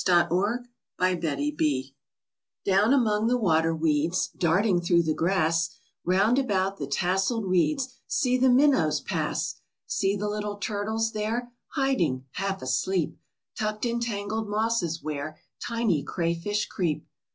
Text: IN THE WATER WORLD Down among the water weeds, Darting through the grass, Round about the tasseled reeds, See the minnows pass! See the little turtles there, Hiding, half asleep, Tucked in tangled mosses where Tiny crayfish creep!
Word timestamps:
IN 0.07 0.07
THE 0.15 0.27
WATER 0.31 1.37
WORLD 1.59 1.85
Down 2.65 2.91
among 2.91 3.27
the 3.27 3.37
water 3.37 3.75
weeds, 3.75 4.29
Darting 4.35 4.81
through 4.81 5.03
the 5.03 5.13
grass, 5.13 5.75
Round 6.03 6.39
about 6.39 6.77
the 6.79 6.87
tasseled 6.87 7.45
reeds, 7.45 7.97
See 8.07 8.35
the 8.35 8.49
minnows 8.49 8.99
pass! 8.99 9.61
See 9.85 10.15
the 10.15 10.27
little 10.27 10.57
turtles 10.57 11.11
there, 11.11 11.51
Hiding, 11.75 12.25
half 12.31 12.63
asleep, 12.63 13.19
Tucked 13.55 13.85
in 13.85 13.99
tangled 13.99 14.49
mosses 14.49 15.03
where 15.03 15.39
Tiny 15.63 16.01
crayfish 16.01 16.65
creep! 16.65 17.05